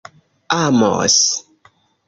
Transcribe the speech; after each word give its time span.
amos 0.59 1.21